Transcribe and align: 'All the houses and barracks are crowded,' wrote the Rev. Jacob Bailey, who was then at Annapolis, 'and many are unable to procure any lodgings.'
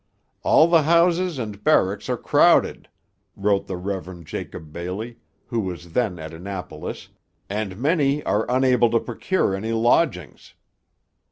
'All 0.41 0.67
the 0.67 0.81
houses 0.81 1.37
and 1.37 1.63
barracks 1.63 2.09
are 2.09 2.17
crowded,' 2.17 2.89
wrote 3.35 3.67
the 3.67 3.77
Rev. 3.77 4.23
Jacob 4.23 4.73
Bailey, 4.73 5.19
who 5.45 5.59
was 5.59 5.93
then 5.93 6.17
at 6.17 6.33
Annapolis, 6.33 7.09
'and 7.51 7.77
many 7.77 8.23
are 8.23 8.47
unable 8.49 8.89
to 8.89 8.99
procure 8.99 9.53
any 9.53 9.73
lodgings.' 9.73 10.55